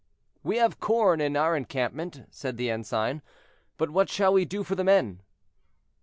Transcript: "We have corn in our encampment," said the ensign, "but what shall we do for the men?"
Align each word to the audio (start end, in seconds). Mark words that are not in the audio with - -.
"We 0.41 0.57
have 0.57 0.79
corn 0.79 1.21
in 1.21 1.37
our 1.37 1.55
encampment," 1.55 2.23
said 2.31 2.57
the 2.57 2.71
ensign, 2.71 3.21
"but 3.77 3.91
what 3.91 4.09
shall 4.09 4.33
we 4.33 4.45
do 4.45 4.63
for 4.63 4.73
the 4.73 4.83
men?" 4.83 5.21